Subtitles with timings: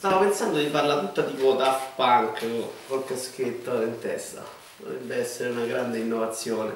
[0.00, 2.42] Stavo pensando di farla tutta tipo Daft Punk
[2.86, 4.42] col caschetto in testa.
[4.78, 6.72] Dovrebbe essere una grande innovazione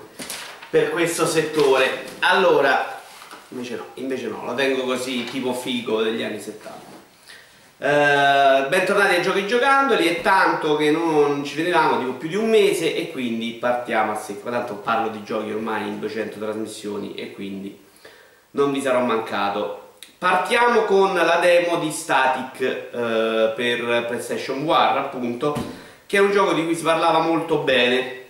[0.68, 2.04] per questo settore.
[2.18, 3.00] Allora,
[3.48, 6.78] invece no, invece no, la tengo così tipo figo degli anni 70.
[7.78, 12.50] Uh, bentornati ai Giochi Giocandoli, è tanto che non ci vedevamo, tipo più di un
[12.50, 17.32] mese e quindi partiamo a secco, tanto parlo di giochi ormai in 200 trasmissioni e
[17.32, 17.82] quindi
[18.50, 19.83] non vi sarò mancato.
[20.24, 25.54] Partiamo con la demo di Static eh, per PlayStation War, appunto,
[26.06, 28.22] che è un gioco di cui si parlava molto bene.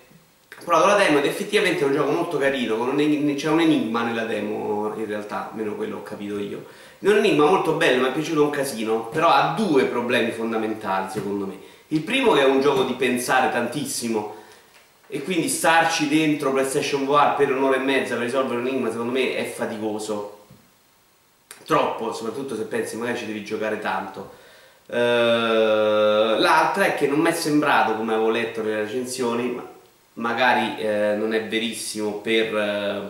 [0.65, 2.93] Ho la demo ed effettivamente è un gioco molto carino,
[3.37, 6.65] c'è un enigma nella demo, in realtà, almeno quello ho capito io.
[6.99, 11.09] È un enigma molto bello, mi è piaciuto un casino, però ha due problemi fondamentali
[11.13, 11.57] secondo me.
[11.87, 14.35] Il primo che è un gioco di pensare tantissimo,
[15.07, 19.13] e quindi starci dentro PlayStation VR per un'ora e mezza per risolvere un enigma secondo
[19.13, 20.34] me è faticoso
[21.65, 24.43] troppo, soprattutto se pensi magari ci devi giocare tanto.
[24.87, 29.67] Uh, l'altra è che non mi è sembrato, come avevo letto nelle recensioni, ma
[30.15, 33.03] magari eh, non è verissimo per, eh,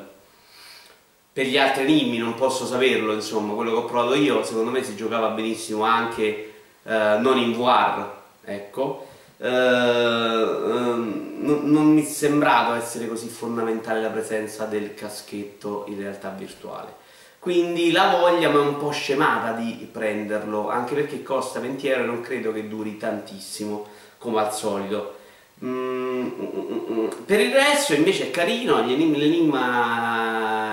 [1.33, 4.83] per, gli altri enigmi, non posso saperlo, insomma, quello che ho provato io, secondo me
[4.83, 6.51] si giocava benissimo anche
[6.84, 8.07] non in VR,
[8.45, 9.09] ecco.
[9.36, 16.29] Uh, non, non mi è sembrato essere così fondamentale la presenza del caschetto in realtà
[16.29, 17.03] virtuale
[17.45, 22.03] quindi la voglia mi è un po' scemata di prenderlo, anche perché costa 20 euro
[22.03, 23.86] e non credo che duri tantissimo,
[24.17, 25.17] come al solito.
[25.62, 30.73] Mm, mm, mm, per il resto invece è carino, l'enigma,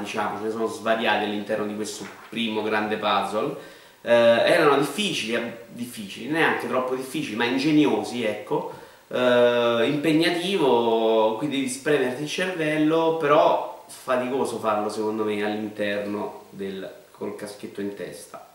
[0.00, 3.54] diciamo, ce ne sono svariati all'interno di questo primo grande puzzle,
[4.02, 8.72] eh, erano difficili, eh, difficili, neanche troppo difficili, ma ingegnosi, ecco,
[9.06, 17.36] eh, impegnativo, qui devi spremerti il cervello, però faticoso farlo secondo me all'interno del col
[17.36, 18.48] caschetto in testa.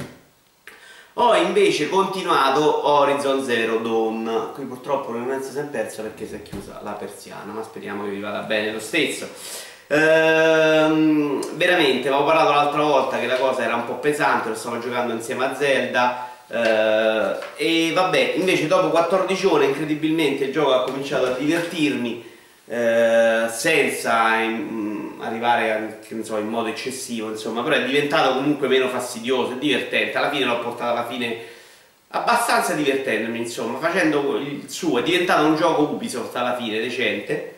[1.17, 4.49] Ho invece continuato Horizon Zero Dawn.
[4.53, 8.09] Qui purtroppo l'evidenza si è persa perché si è chiusa la persiana ma speriamo che
[8.09, 9.27] vi vada bene lo stesso.
[9.87, 14.79] Ehm, veramente avevo parlato l'altra volta che la cosa era un po' pesante lo stavo
[14.79, 20.83] giocando insieme a Zelda eh, e vabbè invece dopo 14 ore incredibilmente il gioco ha
[20.83, 22.33] cominciato a divertirmi
[22.67, 28.87] eh, senza in, arrivare a, so, in modo eccessivo, insomma, però è diventato comunque meno
[28.89, 30.17] fastidioso e divertente.
[30.17, 31.37] Alla fine l'ho portato alla fine
[32.09, 37.53] abbastanza divertendomi, insomma, facendo il suo, è diventato un gioco Ubisoft alla fine, decente.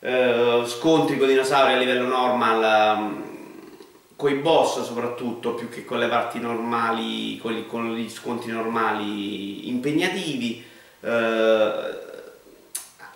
[0.00, 3.32] Eh, scontri con dinosauri a livello normal, um,
[4.16, 9.68] con i boss soprattutto, più che con le parti normali, con, con gli scontri normali
[9.68, 10.62] impegnativi.
[11.00, 12.02] Eh,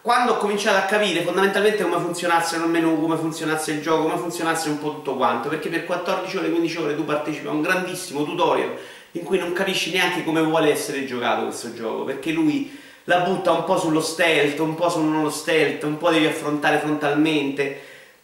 [0.08, 4.16] quando ho cominciato a capire fondamentalmente come funzionasse il menu, come funzionasse il gioco, come
[4.16, 7.60] funzionasse un po' tutto quanto, perché per 14 ore, 15 ore tu partecipi a un
[7.60, 8.74] grandissimo tutorial
[9.10, 12.74] in cui non capisci neanche come vuole essere giocato questo gioco, perché lui
[13.04, 16.24] la butta un po' sullo stealth, un po' sul non lo stealth, un po' devi
[16.24, 17.78] affrontare frontalmente.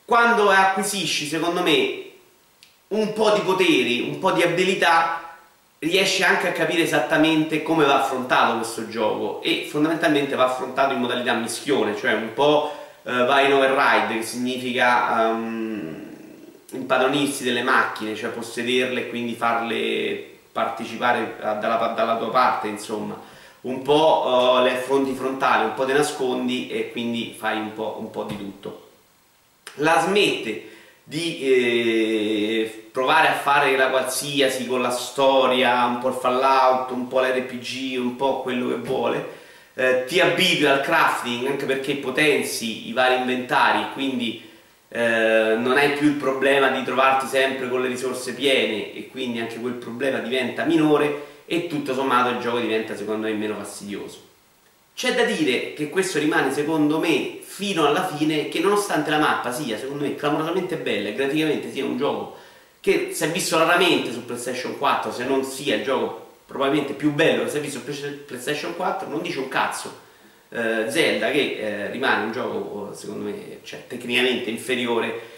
[0.07, 2.03] Quando acquisisci, secondo me,
[2.89, 5.24] un po' di poteri, un po' di abilità,
[5.85, 11.01] riesce anche a capire esattamente come va affrontato questo gioco e fondamentalmente va affrontato in
[11.01, 12.73] modalità mischione, cioè un po'
[13.03, 15.95] uh, va in override, che significa um,
[16.73, 23.33] impadronirsi delle macchine, cioè possederle e quindi farle partecipare dalla, dalla tua parte, insomma.
[23.63, 27.97] Un po' uh, le affronti frontali, un po' te nascondi e quindi fai un po',
[27.99, 28.91] un po di tutto.
[29.77, 30.73] La smette
[31.05, 37.07] di eh, provare a fare la qualsiasi con la storia, un po' il fallout, un
[37.09, 39.29] po' l'RPG, un po' quello che vuole,
[39.75, 44.43] eh, ti abitui al crafting anche perché potenzi i vari inventari, quindi
[44.89, 49.41] eh, non hai più il problema di trovarti sempre con le risorse piene e quindi
[49.41, 54.33] anche quel problema diventa minore e tutto sommato il gioco diventa secondo me meno fastidioso.
[54.95, 59.53] C'è da dire che questo rimane secondo me fino alla fine che nonostante la mappa
[59.53, 62.37] sia secondo me clamorosamente bella e graficamente sia un gioco
[62.81, 67.13] che si è visto raramente su PlayStation 4 se non sia il gioco probabilmente più
[67.13, 70.01] bello che si è visto su PlayStation 4 non dice un cazzo
[70.49, 75.33] eh, Zelda che eh, rimane un gioco secondo me cioè, tecnicamente inferiore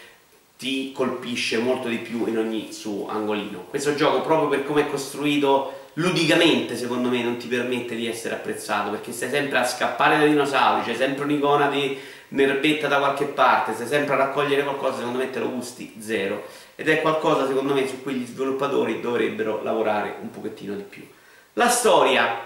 [0.57, 3.65] ti colpisce molto di più in ogni suo angolino.
[3.69, 8.35] Questo gioco proprio per come è costruito ludicamente secondo me non ti permette di essere
[8.35, 11.97] apprezzato perché stai sempre a scappare dai dinosauri, c'è sempre un'icona di
[12.29, 16.45] nerbetta da qualche parte, stai sempre a raccogliere qualcosa, secondo me te lo gusti zero
[16.75, 21.07] ed è qualcosa secondo me su cui gli sviluppatori dovrebbero lavorare un pochettino di più.
[21.53, 22.41] La storia,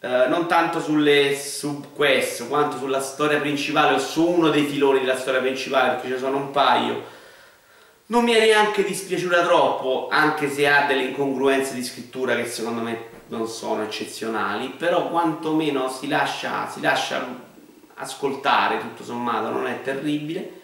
[0.00, 5.16] eh, non tanto sulle subquest quanto sulla storia principale o su uno dei filoni della
[5.16, 7.14] storia principale perché ce ne sono un paio
[8.06, 12.80] non mi è neanche dispiaciuta troppo, anche se ha delle incongruenze di scrittura che secondo
[12.80, 17.44] me non sono eccezionali, però quantomeno si lascia, si lascia
[17.94, 20.60] ascoltare, tutto sommato non è terribile.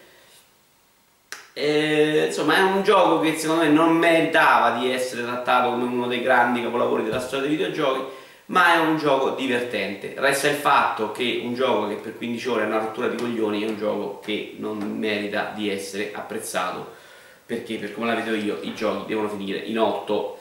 [1.51, 6.07] E, insomma è un gioco che secondo me non meritava di essere trattato come uno
[6.07, 8.03] dei grandi capolavori della storia dei videogiochi,
[8.47, 10.13] ma è un gioco divertente.
[10.15, 13.63] Resta il fatto che un gioco che per 15 ore è una rottura di coglioni
[13.63, 17.01] è un gioco che non merita di essere apprezzato
[17.45, 20.37] perché per come la vedo io i giochi devono finire in 8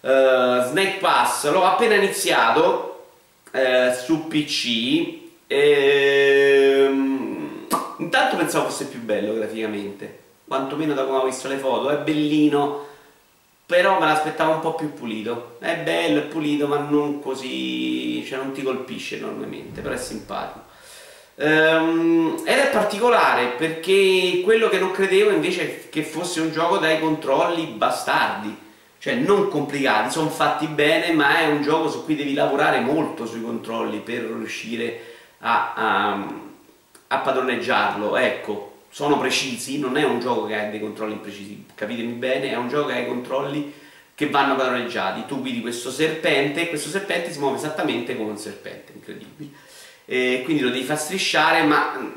[0.00, 3.06] uh, eh, Snake Pass l'ho appena iniziato
[3.52, 7.66] uh, su PC e, um,
[7.98, 12.86] intanto pensavo fosse più bello graficamente quantomeno da come ho visto le foto è bellino
[13.68, 15.56] però me l'aspettavo un po' più pulito.
[15.58, 20.64] È bello, è pulito ma non così cioè non ti colpisce enormemente però è simpatico
[21.40, 26.98] Um, ed è particolare perché quello che non credevo invece che fosse un gioco dai
[26.98, 28.56] controlli bastardi,
[28.98, 33.24] cioè non complicati, sono fatti bene, ma è un gioco su cui devi lavorare molto
[33.24, 35.00] sui controlli per riuscire
[35.38, 36.26] a, a,
[37.06, 38.16] a padroneggiarlo.
[38.16, 42.56] Ecco, sono precisi, non è un gioco che ha dei controlli imprecisi, capitemi bene, è
[42.56, 43.72] un gioco che ha i controlli
[44.12, 45.24] che vanno padroneggiati.
[45.26, 49.66] Tu guidi questo serpente e questo serpente si muove esattamente come un serpente, incredibile
[50.10, 52.10] eh, quindi lo devi far strisciare ma mm,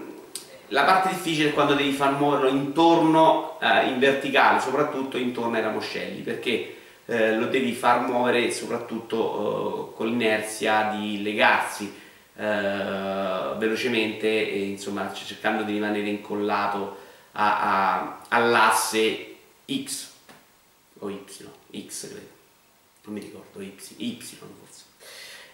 [0.70, 5.62] la parte difficile è quando devi far muoverlo intorno eh, in verticale soprattutto intorno ai
[5.62, 11.94] ramoscelli perché eh, lo devi far muovere soprattutto eh, con l'inerzia di legarsi
[12.38, 16.98] eh, velocemente e insomma cercando di rimanere incollato
[17.34, 19.36] all'asse
[19.70, 20.10] X
[21.00, 21.24] o Y,
[21.88, 22.28] X credo,
[23.04, 24.18] non mi ricordo, Y, y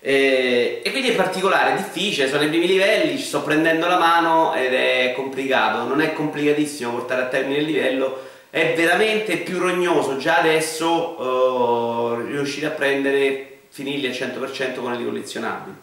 [0.08, 0.10] forse.
[0.10, 3.98] Eh, e quindi è particolare, è difficile, sono ai primi livelli, ci sto prendendo la
[3.98, 9.60] mano ed è complicato, non è complicatissimo portare a termine il livello, è veramente più
[9.60, 15.76] rognoso già adesso uh, riuscire a prendere, finirli al 100% con i collezionabili.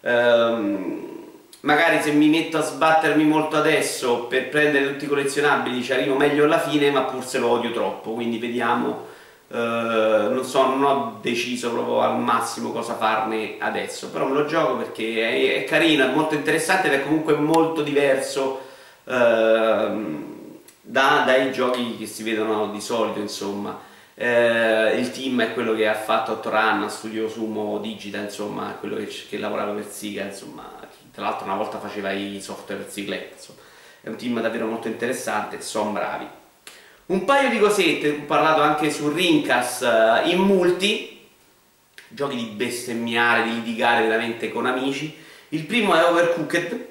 [0.00, 1.06] Um,
[1.60, 6.16] magari se mi metto a sbattermi molto adesso per prendere tutti i collezionabili ci arrivo
[6.16, 9.06] meglio alla fine, ma pur se lo odio troppo, quindi vediamo
[9.50, 14.44] Uh, non so, non ho deciso proprio al massimo cosa farne adesso, però me lo
[14.44, 18.60] gioco perché è, è carino, è molto interessante ed è comunque molto diverso
[19.04, 19.12] uh,
[20.82, 23.86] da, dai giochi che si vedono di solito, insomma.
[24.14, 29.06] Uh, il team è quello che ha fatto Outrun, Studio Sumo Digital, insomma, quello che,
[29.06, 30.70] che lavorava per Siga, insomma,
[31.10, 33.60] tra l'altro una volta faceva i software per Ziglet, insomma.
[34.02, 36.37] È un team davvero molto interessante, sono bravi.
[37.08, 41.18] Un paio di cosette, ho parlato anche su Rincas uh, in multi,
[42.06, 45.16] giochi di bestemmiare, di litigare veramente con amici.
[45.48, 46.86] Il primo è Overcooked.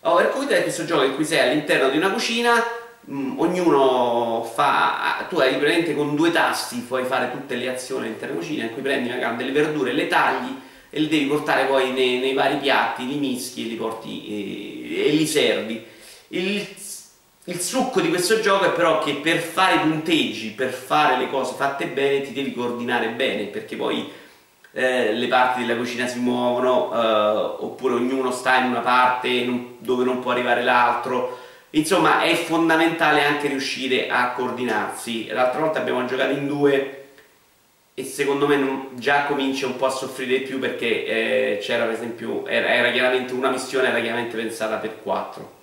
[0.00, 2.54] Overcooked è questo gioco in cui sei all'interno di una cucina,
[3.00, 8.06] mh, mm, ognuno fa, tu hai praticamente con due tasti puoi fare tutte le azioni
[8.06, 10.58] all'interno della cucina, in cui prendi magari delle verdure, le tagli
[10.88, 15.02] e le devi portare poi nei, nei vari piatti, li mischi e li porti e,
[15.02, 15.84] eh, e li servi.
[16.28, 16.66] Il
[17.46, 21.28] il succo di questo gioco è però che per fare i punteggi, per fare le
[21.28, 24.10] cose fatte bene, ti devi coordinare bene, perché poi
[24.72, 30.04] eh, le parti della cucina si muovono, eh, oppure ognuno sta in una parte dove
[30.04, 31.38] non può arrivare l'altro.
[31.70, 35.26] Insomma, è fondamentale anche riuscire a coordinarsi.
[35.26, 37.02] L'altra volta abbiamo giocato in due
[37.92, 41.84] e secondo me non, già comincia un po' a soffrire di più perché eh, c'era
[41.84, 45.62] per esempio, era, era chiaramente una missione era chiaramente pensata per quattro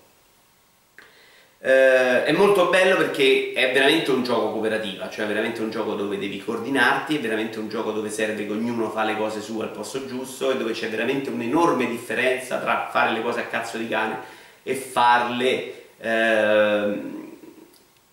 [1.63, 6.17] eh, è molto bello perché è veramente un gioco cooperativo, cioè veramente un gioco dove
[6.17, 9.69] devi coordinarti, è veramente un gioco dove serve che ognuno fa le cose sue al
[9.69, 13.87] posto giusto e dove c'è veramente un'enorme differenza tra fare le cose a cazzo di
[13.87, 14.17] cane
[14.63, 17.01] e farle eh,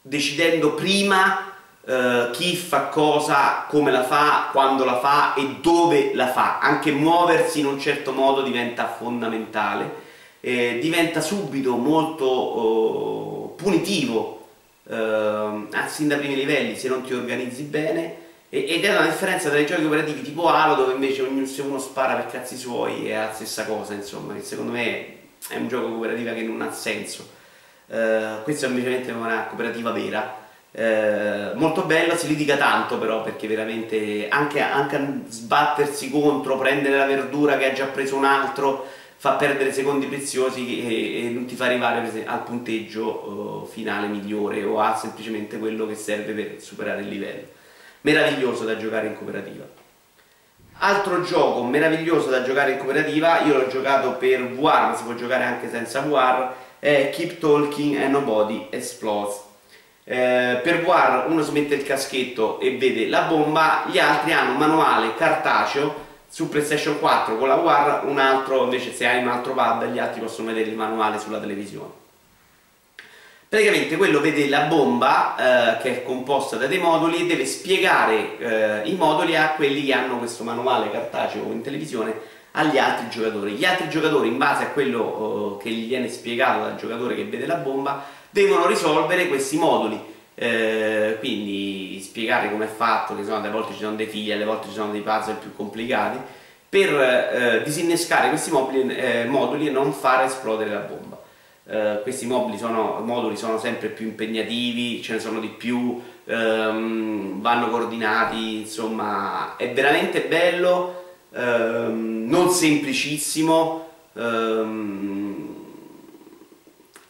[0.02, 1.54] decidendo prima
[1.86, 6.58] eh, chi fa cosa, come la fa, quando la fa e dove la fa.
[6.58, 10.04] Anche muoversi in un certo modo diventa fondamentale,
[10.40, 14.46] diventa subito molto oh, punitivo
[14.88, 18.26] eh, sin dai primi livelli se non ti organizzi bene.
[18.50, 21.78] Ed è una differenza tra i giochi operativi tipo Halo dove invece ognuno, se uno
[21.78, 25.16] spara per cazzi suoi è la stessa cosa insomma che secondo me
[25.50, 27.28] è un gioco cooperativo che non ha senso.
[27.88, 30.46] Uh, questo è invece una cooperativa vera.
[30.70, 37.06] Uh, molto bello, si litiga tanto però perché veramente anche, anche sbattersi contro, prendere la
[37.06, 38.86] verdura che ha già preso un altro
[39.20, 44.62] fa perdere secondi preziosi e, e non ti fa arrivare al punteggio uh, finale migliore
[44.62, 47.48] o a semplicemente quello che serve per superare il livello.
[48.02, 49.66] Meraviglioso da giocare in cooperativa.
[50.80, 55.14] Altro gioco meraviglioso da giocare in cooperativa, io l'ho giocato per VR, ma si può
[55.14, 59.46] giocare anche senza VR, è Keep Talking and Nobody Explodes.
[60.04, 64.52] Eh, per War uno si mette il caschetto e vede la bomba, gli altri hanno
[64.52, 69.28] un manuale cartaceo su PlayStation 4 con la War, un altro invece se hai un
[69.28, 72.06] altro pad gli altri possono vedere il manuale sulla televisione.
[73.48, 78.38] Praticamente quello vede la bomba eh, che è composta da dei moduli e deve spiegare
[78.38, 82.14] eh, i moduli a quelli che hanno questo manuale cartaceo in televisione
[82.52, 83.52] agli altri giocatori.
[83.52, 87.24] Gli altri giocatori, in base a quello eh, che gli viene spiegato dal giocatore che
[87.24, 90.16] vede la bomba, devono risolvere questi moduli.
[90.40, 94.44] Eh, quindi spiegare come è fatto, che sono, alle volte ci sono dei fili, alle
[94.44, 96.18] volte ci sono dei puzzle più complicati,
[96.68, 101.16] per eh, disinnescare questi moduli, eh, moduli e non far esplodere la bomba.
[101.70, 102.26] Uh, questi
[102.56, 109.54] sono, moduli sono sempre più impegnativi, ce ne sono di più, um, vanno coordinati, insomma
[109.56, 115.56] è veramente bello, um, non semplicissimo, um,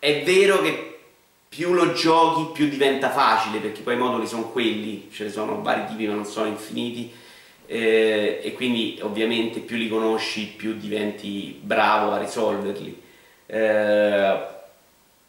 [0.00, 0.87] è vero che
[1.48, 5.62] più lo giochi più diventa facile perché poi i moduli sono quelli, ce ne sono
[5.62, 7.10] vari tipi ma non sono infiniti
[7.66, 13.02] eh, e quindi ovviamente più li conosci più diventi bravo a risolverli
[13.46, 14.56] eh,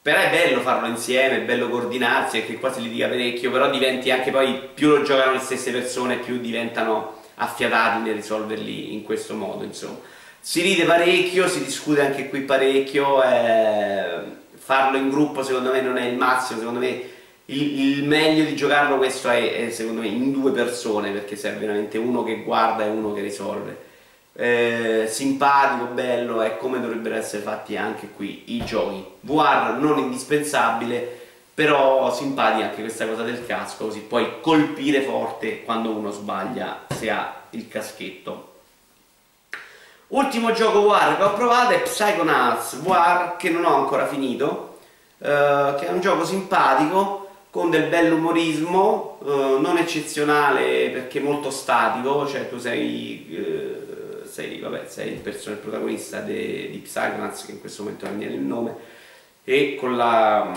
[0.01, 3.69] però è bello farlo insieme, è bello coordinarsi, e che qua si litiga parecchio, però
[3.69, 9.03] diventi anche poi, più lo giocano le stesse persone, più diventano affiatati nel risolverli in
[9.03, 9.99] questo modo, insomma.
[10.39, 14.21] Si ride parecchio, si discute anche qui parecchio, eh,
[14.69, 17.01] farlo in gruppo secondo me non è il massimo, secondo me
[17.45, 21.61] il, il meglio di giocarlo questo è, è secondo me in due persone, perché serve
[21.61, 23.87] veramente uno che guarda e uno che risolve
[24.33, 29.03] eh, simpatico, bello, è come dovrebbero essere fatti anche qui i giochi.
[29.21, 31.17] VR non indispensabile,
[31.51, 37.09] però simpatica anche questa cosa del casco, così puoi colpire forte quando uno sbaglia se
[37.09, 38.48] ha il caschetto.
[40.09, 44.79] Ultimo gioco VR che ho provato è Psychonauts VR che non ho ancora finito,
[45.19, 52.27] eh, che è un gioco simpatico con del bell'umorismo, eh, non eccezionale perché molto statico,
[52.27, 53.79] cioè tu sei eh,
[54.29, 58.17] sei, vabbè, sei il, person- il protagonista de- di Psychonauts, che in questo momento non
[58.17, 58.75] viene il nome,
[59.43, 60.51] e con la,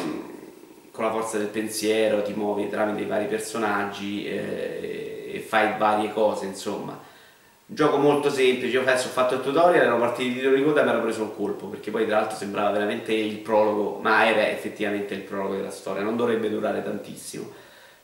[0.90, 6.12] con la, forza del pensiero ti muovi tramite i vari personaggi eh, e fai varie
[6.12, 7.10] cose, insomma.
[7.64, 10.62] Un gioco molto semplice, io adesso ho fatto il tutorial, ero partito di titolo di
[10.62, 13.98] coda e mi ero preso un colpo, perché poi tra l'altro sembrava veramente il prologo,
[14.02, 17.50] ma era effettivamente il prologo della storia, non dovrebbe durare tantissimo.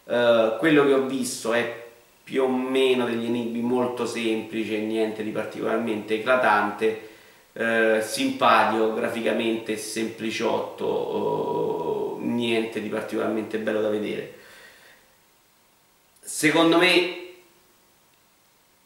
[0.05, 1.87] Uh, quello che ho visto è
[2.25, 7.09] più o meno degli enigmi molto semplici niente di particolarmente eclatante,
[7.55, 10.87] eh, simpatico, graficamente sempliciotto,
[12.21, 14.35] eh, niente di particolarmente bello da vedere.
[16.21, 17.28] Secondo me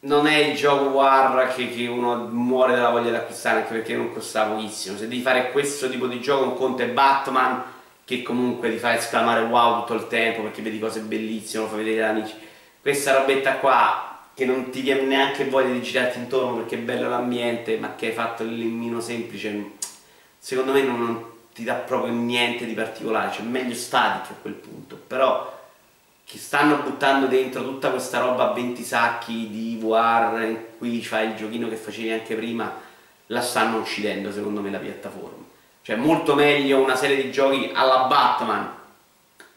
[0.03, 4.11] non è il War che, che, uno muore dalla voglia di acquistare anche perché non
[4.13, 4.97] costa pochissimo.
[4.97, 7.63] Se devi fare questo tipo di gioco, un conto è Batman
[8.05, 11.75] che comunque ti fa esclamare wow tutto il tempo perché vedi cose bellissime, lo fa
[11.77, 12.33] vedere agli amici.
[12.81, 17.07] Questa robetta qua che non ti viene neanche voglia di girarti intorno perché è bello
[17.07, 19.71] l'ambiente ma che hai fatto il limmino semplice
[20.37, 23.31] secondo me non, non, ti dà proprio niente di particolare.
[23.31, 24.99] Cioè meglio static a quel punto.
[25.07, 25.62] Però
[26.25, 31.29] che stanno buttando dentro tutta questa roba a 20 sacchi di VR in cui fai
[31.29, 32.73] il giochino che facevi anche prima
[33.27, 35.43] la stanno uccidendo secondo me la piattaforma.
[35.81, 38.81] Cioè molto meglio una serie di giochi alla Batman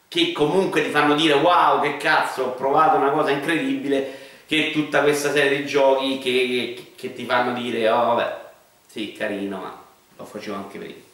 [0.09, 5.03] che comunque ti fanno dire wow che cazzo ho provato una cosa incredibile che tutta
[5.03, 8.41] questa serie di giochi che, che, che ti fanno dire oh vabbè
[8.87, 9.77] sì carino ma
[10.17, 11.06] lo facevo anche prima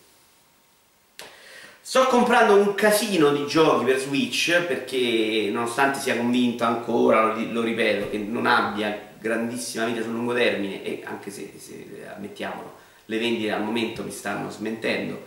[1.84, 8.08] Sto comprando un casino di giochi per Switch perché nonostante sia convinto ancora, lo, ripeto,
[8.08, 12.72] che non abbia grandissima vita sul lungo termine e anche se, se ammettiamolo,
[13.06, 15.24] le vendite al momento mi stanno smentendo,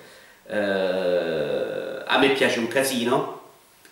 [0.48, 3.42] eh, a me piace un casino,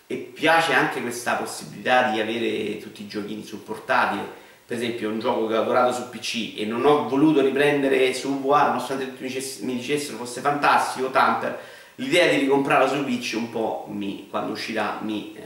[0.06, 5.18] e piace anche questa possibilità di avere tutti i giochini sul portatile per esempio un
[5.18, 9.60] gioco che ho adorato su PC e non ho voluto riprendere su VR nonostante tutti
[9.62, 11.58] mi dicessero fosse fantastico Tamper
[11.96, 15.42] l'idea di ricomprarlo su Switch un po' mi, quando uscirà mi eh,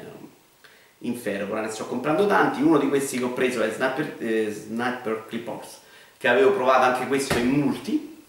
[1.00, 2.62] inferro ora ne sto comprando tanti.
[2.62, 5.80] Uno di questi che ho preso è Sniper, eh, Sniper Clippers
[6.18, 8.24] che avevo provato anche questo in multi.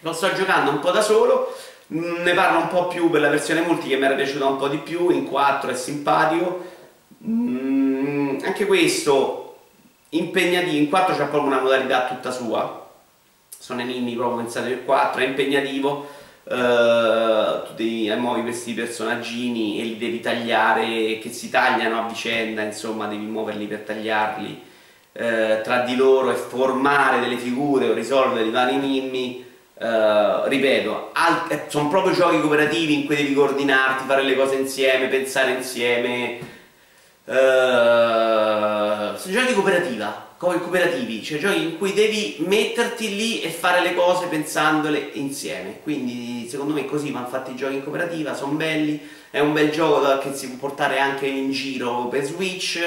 [0.00, 1.54] Lo sto giocando un po' da solo.
[1.92, 4.56] Mm, ne parlo un po' più per la versione multi che mi era piaciuta un
[4.56, 6.64] po' di più, in 4 è simpatico.
[7.26, 9.56] Mm, anche questo
[10.10, 12.88] impegnativo, in 4 c'è proprio una modalità tutta sua,
[13.48, 16.08] sono enigmi proprio pensati per 4, è impegnativo,
[16.50, 22.62] Uh, tu devi, muovi questi personaggini e li devi tagliare, che si tagliano a vicenda,
[22.62, 24.62] insomma devi muoverli per tagliarli
[25.12, 29.46] uh, tra di loro e formare delle figure o risolvere i vari enigmi
[29.80, 31.12] Uh, ripeto,
[31.50, 36.40] eh, sono proprio giochi cooperativi in cui devi coordinarti, fare le cose insieme, pensare insieme.
[37.24, 44.26] Sono giochi cooperativa, cooperativi, cioè giochi in cui devi metterti lì e fare le cose
[44.28, 45.80] pensandole insieme.
[45.82, 49.70] Quindi secondo me così vanno fatti i giochi in cooperativa, sono belli, è un bel
[49.70, 52.78] gioco che si può portare anche in giro per Switch,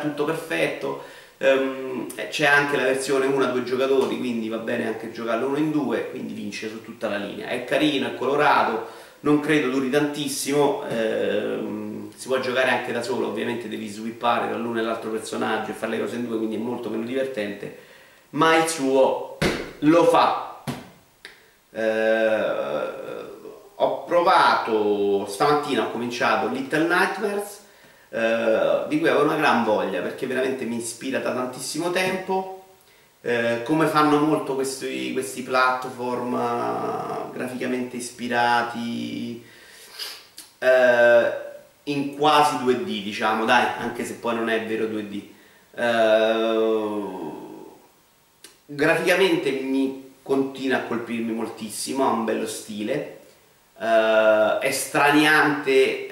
[0.00, 5.10] tutto perfetto Um, c'è anche la versione 1 a due giocatori, quindi va bene anche
[5.10, 7.48] giocarlo uno in due, quindi vince su tutta la linea.
[7.48, 8.88] È carino, è colorato,
[9.20, 11.89] non credo duri tantissimo, ehm,
[12.20, 16.00] si può giocare anche da solo, ovviamente devi swippare e l'altro personaggio e fare le
[16.00, 17.78] cose in due, quindi è molto meno divertente,
[18.30, 19.38] ma il suo
[19.78, 20.62] lo fa.
[21.70, 22.44] Eh,
[23.74, 27.60] ho provato, stamattina ho cominciato Little Nightmares,
[28.10, 32.64] eh, di cui avevo una gran voglia perché veramente mi ispira da tantissimo tempo.
[33.22, 39.49] Eh, come fanno molto questi, questi platform uh, graficamente ispirati
[41.84, 45.22] in quasi 2D diciamo dai anche se poi non è vero 2D
[48.66, 53.18] graficamente mi continua a colpirmi moltissimo ha un bello stile.
[53.76, 56.08] È straniante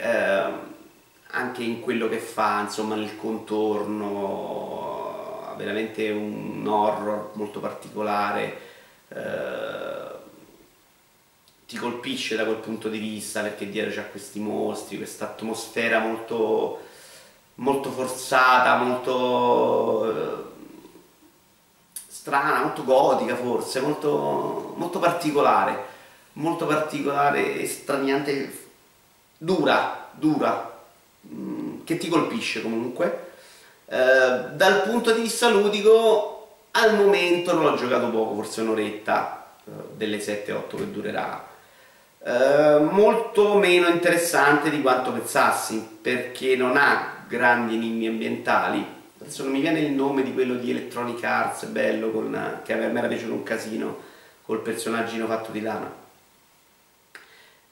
[1.31, 4.17] anche in quello che fa, insomma nel contorno,
[5.51, 8.59] ha veramente un horror molto particolare,
[9.09, 9.98] eh,
[11.69, 16.81] ti colpisce da quel punto di vista perché dietro c'è questi mostri, questa atmosfera molto,
[17.57, 20.45] molto forzata, molto eh,
[22.09, 25.85] strana, molto gotica forse, molto, molto particolare,
[26.35, 28.67] molto particolare e straniante,
[29.37, 30.77] dura, dura,
[31.27, 33.27] Mm, che ti colpisce comunque.
[33.87, 39.71] Eh, dal punto di vista ludico, al momento non l'ho giocato poco, forse un'oretta eh,
[39.97, 41.47] delle 7-8 che durerà.
[42.25, 48.85] Eh, molto meno interessante di quanto pensassi, perché non ha grandi enigmi ambientali.
[49.21, 52.77] Adesso non mi viene il nome di quello di Electronic Arts, bello, con, che a
[52.77, 53.99] me era piaciuto un casino,
[54.43, 56.07] col personaggino fatto di lana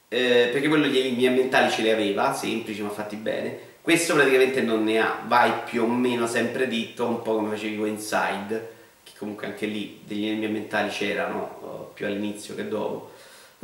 [0.09, 4.61] eh, perché quello gli enigmi ambientali ce li aveva, semplici ma fatti bene, questo praticamente
[4.61, 8.75] non ne ha, vai più o meno sempre dritto, un po' come facevi con Inside,
[9.03, 13.11] che comunque anche lì degli enigmi ambientali c'erano, uh, più all'inizio che dopo.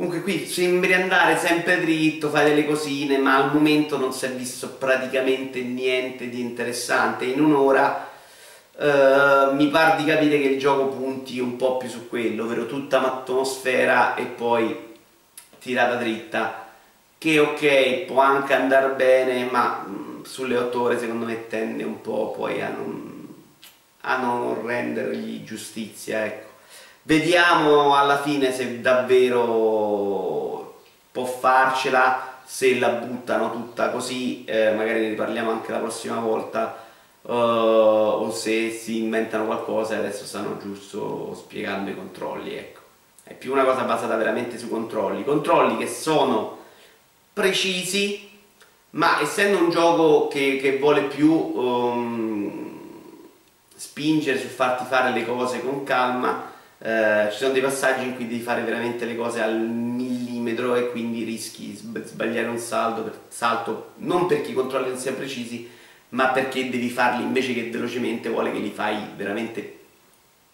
[0.04, 4.32] Comunque qui sembri andare sempre dritto, fai delle cosine, ma al momento non si è
[4.32, 7.24] visto praticamente niente di interessante.
[7.24, 8.10] In un'ora
[8.76, 12.66] uh, mi pare di capire che il gioco punti un po' più su quello, ovvero
[12.66, 14.76] tutta un'atmosfera e poi
[15.58, 16.66] tirata dritta
[17.16, 21.82] che ok può anche andare bene ma mh, mm, sulle 8 ore secondo me tende
[21.82, 23.34] un po' poi a non,
[24.02, 26.53] a non rendergli giustizia ecco
[27.04, 29.44] vediamo alla fine se davvero
[31.10, 36.84] può farcela se la buttano tutta così eh, magari ne riparliamo anche la prossima volta
[37.22, 42.80] uh, o se si inventano qualcosa e adesso stanno giusto spiegando i controlli ecco.
[43.26, 46.58] È più una cosa basata veramente sui controlli, controlli che sono
[47.32, 48.30] precisi,
[48.90, 52.78] ma essendo un gioco che, che vuole più um,
[53.74, 56.52] spingere su farti fare le cose con calma,
[56.84, 60.90] eh, ci sono dei passaggi in cui devi fare veramente le cose al millimetro e
[60.90, 65.66] quindi rischi di sbagliare un salto, per, salto non perché i controlli non siano precisi,
[66.10, 69.78] ma perché devi farli invece che velocemente vuole che li fai veramente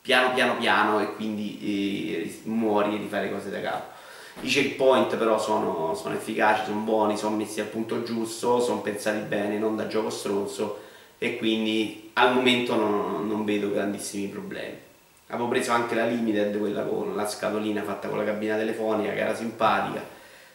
[0.01, 3.99] piano piano piano e quindi eh, muori e rifai le cose da capo.
[4.43, 9.19] I checkpoint però sono, sono efficaci, sono buoni, sono messi al punto giusto, sono pensati
[9.27, 10.83] bene, non da gioco stronzo
[11.19, 14.89] e quindi al momento non, non vedo grandissimi problemi.
[15.31, 19.21] Avevo preso anche la Limited, quella con la scatolina fatta con la cabina telefonica che
[19.21, 20.03] era simpatica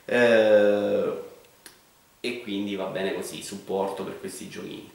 [0.06, 1.14] eh,
[2.20, 4.92] e quindi va bene così, supporto per questi giochini.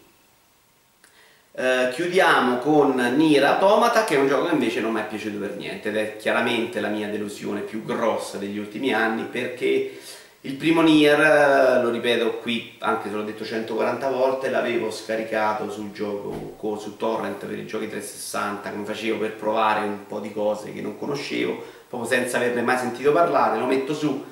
[1.52, 5.38] Eh, chiudiamo con Nier Automata che è un gioco che invece non mi è piaciuto
[5.38, 9.98] per niente ed è chiaramente la mia delusione più grossa degli ultimi anni perché
[10.42, 15.70] il primo Nier, eh, lo ripeto qui anche se l'ho detto 140 volte, l'avevo scaricato
[15.70, 20.32] sul gioco su torrent per i giochi 360 come facevo per provare un po' di
[20.32, 24.24] cose che non conoscevo proprio senza averne mai sentito parlare, lo metto su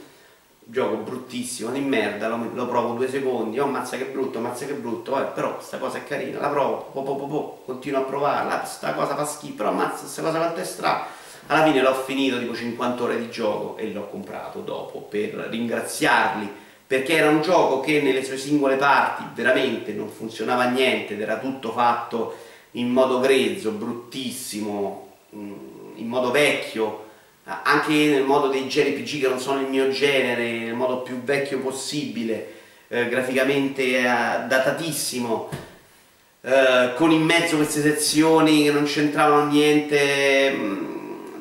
[0.70, 4.74] gioco bruttissimo di merda, lo, lo, provo due secondi, oh mazza che brutto, mazza che
[4.74, 8.04] brutto, vabbè, però questa cosa è carina, la provo, po, po, po, po, continuo a
[8.04, 11.04] provarla, questa cosa fa schifo, però mazza, questa cosa quanto è strana.
[11.50, 16.66] Alla fine l'ho finito tipo 50 ore di gioco e l'ho comprato dopo per ringraziarli
[16.86, 21.38] perché era un gioco che nelle sue singole parti veramente non funzionava niente ed era
[21.38, 22.36] tutto fatto
[22.72, 25.52] in modo grezzo, bruttissimo, mm,
[25.96, 27.06] in modo vecchio,
[27.44, 31.60] anche nel modo dei JRPG che non sono il mio genere, nel modo più vecchio
[31.60, 32.54] possibile,
[32.88, 35.48] eh, graficamente eh, datatissimo,
[36.42, 40.97] eh, con in mezzo queste sezioni che non c'entravano niente, mh,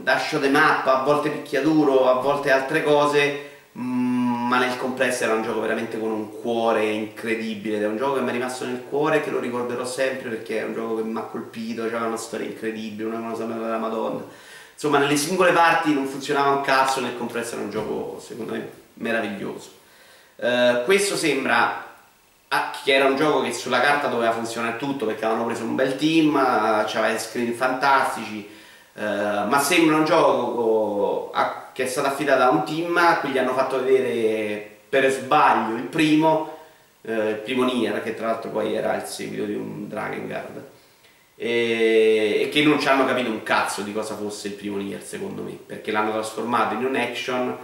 [0.07, 5.33] dash the map, a volte picchiaduro, a volte altre cose, mm, ma nel complesso era
[5.33, 8.85] un gioco veramente con un cuore incredibile, è un gioco che mi è rimasto nel
[8.87, 12.05] cuore e che lo ricorderò sempre perché è un gioco che mi ha colpito, aveva
[12.05, 14.23] una storia incredibile, una cosa della madonna.
[14.71, 18.69] Insomma nelle singole parti non funzionava un cazzo nel complesso era un gioco secondo me
[18.93, 19.71] meraviglioso.
[20.37, 21.85] Uh, questo sembra
[22.47, 25.75] ah, che era un gioco che sulla carta doveva funzionare tutto perché avevano preso un
[25.75, 28.55] bel team uh, c'aveva screen fantastici
[28.97, 33.29] uh, ma sembra un gioco a, che è stato affidato a un team a cui
[33.29, 36.55] gli hanno fatto vedere per sbaglio il primo
[37.03, 40.65] il primo Nier che tra l'altro poi era il seguito di un Dragon Guard
[41.39, 45.43] e, che non ci hanno capito un cazzo di cosa fosse il primo Nier secondo
[45.43, 47.55] me perché l'hanno trasformato in un action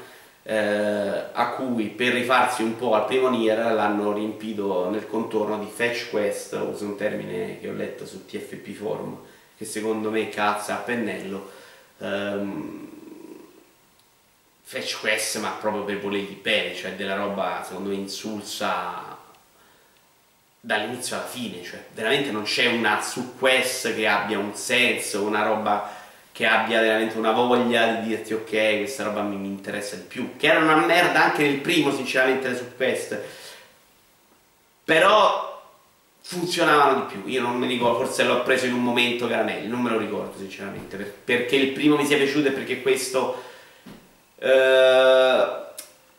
[0.44, 5.68] eh, a cui per rifarsi un po' al primo Nier l'hanno riempito nel contorno di
[5.74, 9.18] fetch quest uso un termine che ho letto su TFP forum
[9.64, 11.52] che secondo me cazza a pennello
[11.98, 12.90] um,
[14.62, 19.14] fetch quest ma proprio per volergli bene cioè della roba secondo me insulsa
[20.66, 25.44] dall'inizio alla fine, cioè veramente non c'è una su quest che abbia un senso, una
[25.44, 25.92] roba
[26.32, 30.38] che abbia veramente una voglia di dirti ok, questa roba mi, mi interessa di più,
[30.38, 33.20] che era una merda anche nel primo sinceramente su quest,
[34.86, 35.53] però
[36.26, 39.82] funzionavano di più, io non mi ricordo, forse l'ho preso in un momento caramelle, non
[39.82, 43.44] me lo ricordo sinceramente, per, perché il primo mi sia piaciuto e perché questo...
[44.40, 45.62] Uh,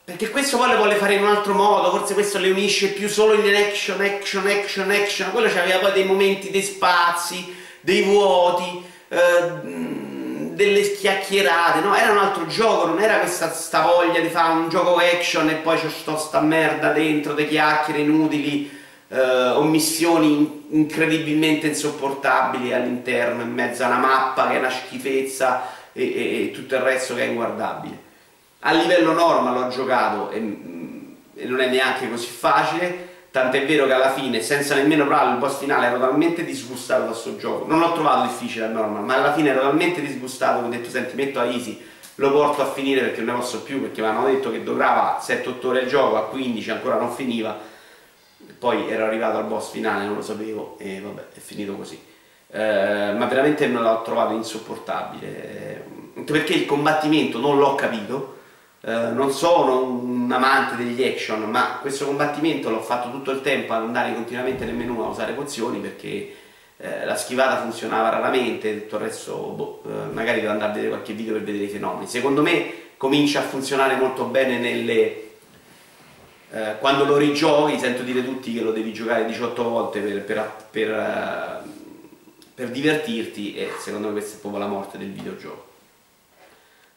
[0.04, 3.08] perché questo poi le vuole fare in un altro modo, forse questo le unisce più
[3.08, 5.30] solo in action, action, action, action.
[5.30, 11.94] Quello c'aveva poi dei momenti, dei spazi, dei vuoti, eh, delle chiacchierate, no?
[11.94, 15.54] Era un altro gioco, non era questa sta voglia di fare un gioco action e
[15.54, 18.73] poi c'è sta merda dentro, delle chiacchiere inutili,
[19.14, 25.68] eh, o missioni incredibilmente insopportabili all'interno, in mezzo a una mappa che è una schifezza
[25.92, 27.96] e, e, e tutto il resto che è inguardabile.
[28.60, 33.86] A livello norma l'ho giocato e, mm, e, non è neanche così facile tant'è vero
[33.86, 37.66] che alla fine senza nemmeno provare il boss finale ero talmente disgustato da questo gioco.
[37.68, 41.14] Non l'ho trovato difficile a norma ma alla fine ero talmente disgustato ho detto senti
[41.14, 41.80] metto a easy
[42.16, 45.20] lo porto a finire perché non ne posso più perché mi hanno detto che durava
[45.20, 47.72] 7-8 ore il gioco a 15 ancora non finiva
[48.58, 52.00] poi ero arrivato al boss finale non lo sapevo e vabbè è finito così.
[52.50, 55.84] Eh, ma veramente me l'ho trovato insopportabile.
[56.16, 58.38] Anche perché il combattimento non l'ho capito.
[58.80, 63.72] Eh, non sono un amante degli action, ma questo combattimento l'ho fatto tutto il tempo
[63.72, 66.34] ad andare continuamente nel menu a usare pozioni perché
[66.76, 70.92] eh, la schivata funzionava raramente, tutto il resto boh, eh, magari devo andare a vedere
[70.92, 72.06] qualche video per vedere i fenomeni.
[72.06, 75.23] Secondo me comincia a funzionare molto bene nelle...
[76.54, 80.52] Eh, quando lo rigiochi, sento dire tutti che lo devi giocare 18 volte per, per,
[80.70, 81.68] per, eh,
[82.54, 85.72] per divertirti e secondo me questa è proprio la morte del videogioco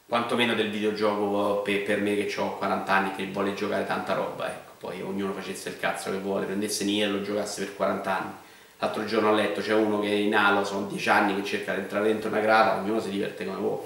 [0.08, 4.48] quantomeno del videogioco per, per me che ho 40 anni che vuole giocare tanta roba,
[4.48, 8.18] ecco, poi ognuno facesse il cazzo che vuole, prendesse Nier e lo giocasse per 40
[8.18, 8.32] anni.
[8.78, 11.80] L'altro giorno ho letto, c'è uno che in Halo sono 10 anni che cerca di
[11.80, 13.82] entrare dentro una grata, ognuno si diverte come vuole.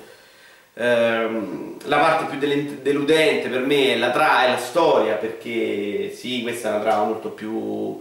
[0.75, 6.43] Ehm, la parte più deludente per me è la, tra- è la storia, perché sì,
[6.43, 8.01] questa è una trama molto più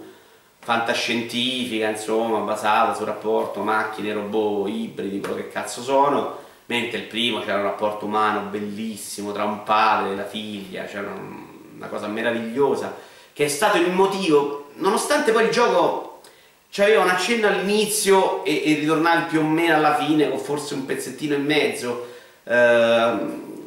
[0.60, 6.40] fantascientifica, insomma, basata sul rapporto macchine, robot, ibridi, quello che cazzo sono.
[6.68, 11.12] Mentre il primo c'era un rapporto umano bellissimo tra un padre e la figlia, c'era
[11.76, 12.96] una cosa meravigliosa,
[13.34, 16.22] che è stato il motivo, nonostante poi il gioco
[16.78, 20.86] aveva un accenno all'inizio e, e ritornavi più o meno alla fine, con forse un
[20.86, 22.11] pezzettino e mezzo
[22.44, 23.14] eh,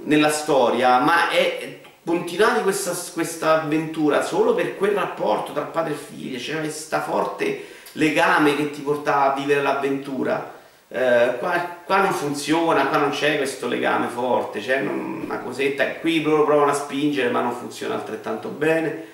[0.05, 5.97] nella storia, ma è continuavi questa, questa avventura solo per quel rapporto tra padre e
[5.97, 10.53] figlia, c'era questo forte legame che ti portava a vivere l'avventura.
[10.89, 16.23] Eh, qua, qua, non funziona, qua non c'è questo legame forte, c'è una cosetta, qui
[16.23, 19.05] loro provano a spingere ma non funziona altrettanto bene,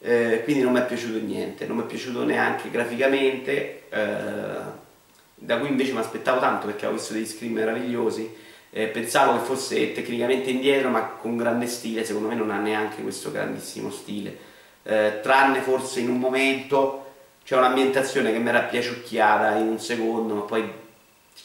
[0.00, 4.86] eh, quindi non mi è piaciuto niente, non mi è piaciuto neanche graficamente, eh,
[5.34, 8.34] da cui invece mi aspettavo tanto perché ho visto degli screen meravigliosi,
[8.70, 13.02] eh, pensavo che fosse tecnicamente indietro ma con grande stile, secondo me non ha neanche
[13.02, 14.36] questo grandissimo stile,
[14.82, 17.04] eh, tranne forse in un momento
[17.44, 20.70] c'è un'ambientazione che mi era piaciucchiata in un secondo ma poi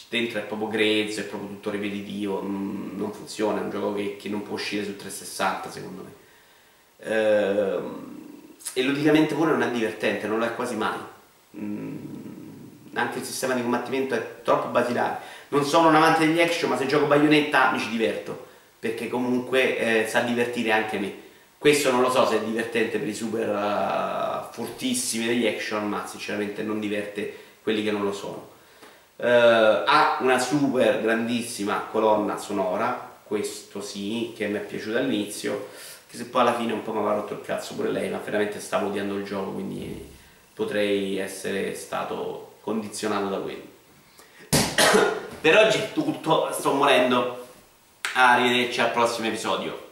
[0.09, 4.29] dentro è proprio grezzo, è proprio tutto ripetitivo, non, funziona, è un gioco che, che,
[4.29, 6.12] non può uscire su 360 secondo me.
[7.05, 8.21] Ehm,
[8.73, 10.97] e ludicamente pure non è divertente, non lo è quasi mai.
[11.57, 12.22] Mm,
[12.93, 15.17] anche il sistema di combattimento è troppo basilare.
[15.49, 18.51] Non sono un amante degli action, ma se gioco baionetta mi ci diverto.
[18.84, 21.13] perché comunque eh, sa divertire anche me.
[21.58, 26.06] Questo non lo so se è divertente per i super uh, fortissimi degli action, ma
[26.06, 28.49] sinceramente non diverte quelli che non lo sono.
[29.15, 29.23] Uh,
[29.86, 35.69] ha una super grandissima colonna sonora, questo sì, che mi è piaciuto all'inizio,
[36.10, 38.19] che se poi alla fine un po' mi aveva rotto il cazzo pure lei, ma
[38.21, 40.10] veramente stavo odiando il gioco, quindi
[40.53, 43.63] potrei essere stato condizionato da quello.
[45.41, 47.47] per oggi è tutto, sto morendo.
[48.15, 49.91] Arrivederci al prossimo episodio.